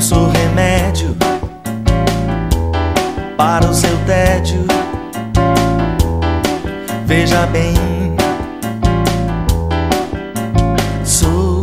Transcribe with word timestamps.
Sou 0.00 0.28
remédio 0.28 1.16
para 3.36 3.66
o 3.66 3.74
seu 3.74 3.96
tédio. 4.06 4.64
Veja 7.06 7.46
bem, 7.46 7.74
sou 11.04 11.62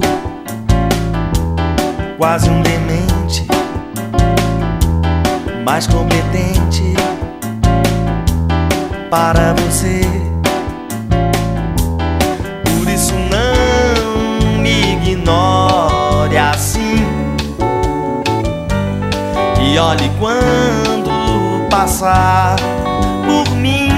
quase 2.18 2.50
um 2.50 2.62
demente, 2.62 3.46
mais 5.64 5.88
competente 5.88 6.94
para 9.10 9.54
você. 9.54 10.21
Olhe 19.82 20.12
quando 20.20 21.10
passar 21.70 22.56
por 23.26 23.56
mim. 23.56 23.90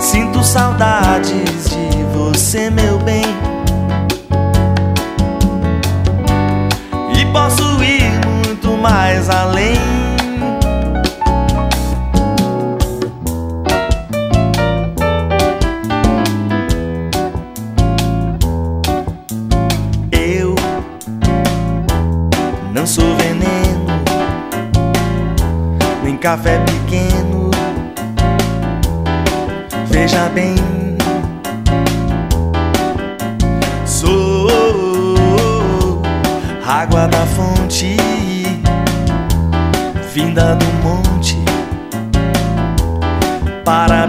Sinto 0.00 0.42
saudades 0.42 1.70
de 1.70 2.02
você, 2.12 2.70
meu 2.70 2.98
bem. 2.98 3.24
E 7.16 7.24
posso 7.32 7.62
ir 7.82 8.10
muito 8.26 8.76
mais 8.76 9.30
além. 9.30 9.99
Café 26.20 26.58
pequeno. 26.58 27.50
Veja 29.86 30.28
bem, 30.34 30.54
sou 33.86 34.48
água 36.64 37.08
da 37.08 37.24
fonte, 37.26 37.96
vinda 40.12 40.54
do 40.56 40.66
monte 40.82 41.38
para 43.64 44.06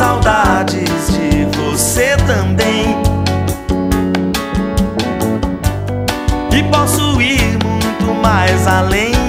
saudades 0.00 1.12
de 1.12 1.44
você 1.58 2.16
também. 2.26 2.96
E 6.56 6.62
posso 6.72 7.20
ir 7.20 7.58
muito 7.62 8.14
mais 8.22 8.66
além. 8.66 9.19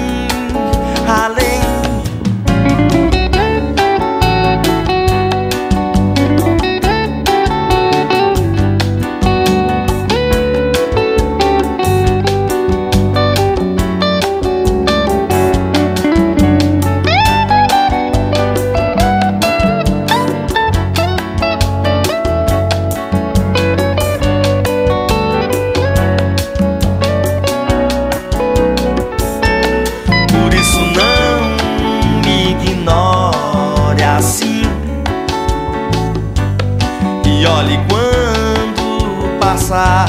olhe 37.62 37.78
quando 37.88 39.38
passar 39.38 40.06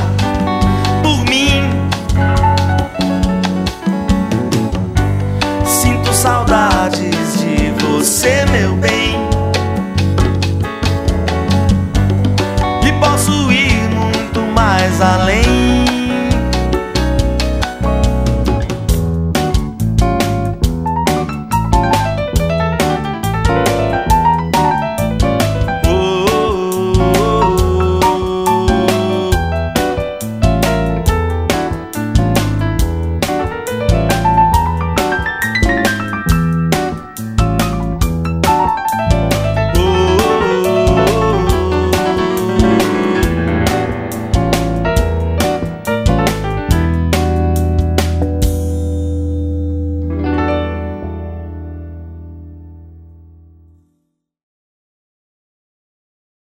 por 1.04 1.24
mim. 1.26 1.70
Sinto 5.66 6.14
saudades 6.14 7.40
de 7.40 7.72
você, 7.86 8.46
meu 8.52 8.76
bem. 8.76 8.93